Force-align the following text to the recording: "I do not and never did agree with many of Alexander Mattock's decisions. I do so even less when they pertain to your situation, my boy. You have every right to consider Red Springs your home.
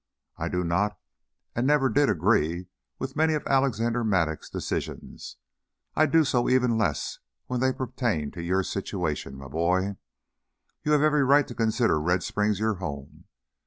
"I 0.35 0.49
do 0.49 0.63
not 0.63 0.97
and 1.55 1.67
never 1.67 1.87
did 1.87 2.09
agree 2.09 2.65
with 2.97 3.15
many 3.15 3.35
of 3.35 3.45
Alexander 3.45 4.03
Mattock's 4.03 4.49
decisions. 4.49 5.37
I 5.95 6.07
do 6.07 6.23
so 6.23 6.49
even 6.49 6.75
less 6.75 7.19
when 7.45 7.59
they 7.59 7.71
pertain 7.71 8.31
to 8.31 8.41
your 8.41 8.63
situation, 8.63 9.37
my 9.37 9.47
boy. 9.47 9.97
You 10.83 10.93
have 10.93 11.03
every 11.03 11.23
right 11.23 11.47
to 11.47 11.53
consider 11.53 12.01
Red 12.01 12.23
Springs 12.23 12.57
your 12.59 12.77
home. 12.81 13.25